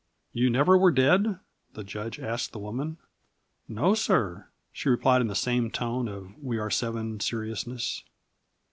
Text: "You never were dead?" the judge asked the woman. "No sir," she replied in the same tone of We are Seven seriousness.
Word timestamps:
"You 0.33 0.49
never 0.49 0.79
were 0.79 0.89
dead?" 0.89 1.39
the 1.73 1.83
judge 1.83 2.19
asked 2.19 2.53
the 2.53 2.57
woman. 2.57 2.97
"No 3.67 3.93
sir," 3.93 4.47
she 4.73 4.89
replied 4.89 5.21
in 5.21 5.27
the 5.27 5.35
same 5.35 5.69
tone 5.69 6.07
of 6.07 6.35
We 6.43 6.57
are 6.57 6.71
Seven 6.71 7.19
seriousness. 7.19 8.01